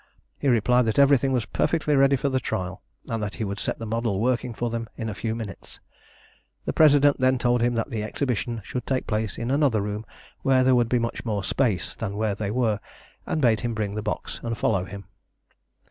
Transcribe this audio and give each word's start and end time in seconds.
He 0.39 0.47
replied 0.47 0.87
that 0.87 0.97
everything 0.97 1.31
was 1.31 1.45
perfectly 1.45 1.95
ready 1.95 2.15
for 2.15 2.27
the 2.27 2.39
trial, 2.39 2.81
and 3.07 3.21
that 3.21 3.35
he 3.35 3.43
would 3.43 3.59
set 3.59 3.77
the 3.77 3.85
model 3.85 4.19
working 4.19 4.51
for 4.51 4.71
them 4.71 4.89
in 4.97 5.09
a 5.09 5.13
few 5.13 5.35
minutes. 5.35 5.79
The 6.65 6.73
President 6.73 7.19
then 7.19 7.37
told 7.37 7.61
him 7.61 7.75
that 7.75 7.91
the 7.91 8.01
exhibition 8.01 8.61
should 8.63 8.87
take 8.87 9.05
place 9.05 9.37
in 9.37 9.51
another 9.51 9.79
room, 9.79 10.07
where 10.41 10.63
there 10.63 10.73
would 10.73 10.89
be 10.89 10.97
much 10.97 11.23
more 11.23 11.43
space 11.43 11.93
than 11.93 12.17
where 12.17 12.33
they 12.33 12.49
were, 12.49 12.79
and 13.27 13.43
bade 13.43 13.59
him 13.59 13.75
bring 13.75 13.93
the 13.93 14.01
box 14.01 14.39
and 14.43 14.57
follow 14.57 14.85
him. 14.85 15.03